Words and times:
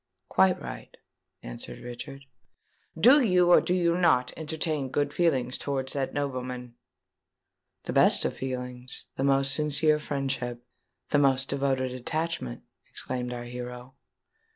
"Quite 0.29 0.59
right," 0.59 0.97
answered 1.43 1.83
Richard. 1.83 2.25
"Do 2.99 3.21
you, 3.21 3.51
or 3.51 3.61
do 3.61 3.75
you 3.75 3.95
not, 3.95 4.33
entertain 4.35 4.89
good 4.89 5.13
feelings 5.13 5.59
towards 5.59 5.93
that 5.93 6.11
nobleman?" 6.11 6.73
"The 7.83 7.93
best 7.93 8.25
feelings—the 8.27 9.23
most 9.23 9.53
sincere 9.53 9.99
friendship—the 9.99 11.19
most 11.19 11.49
devoted 11.49 11.91
attachment," 11.91 12.63
exclaimed 12.89 13.31
our 13.31 13.43
hero. 13.43 13.93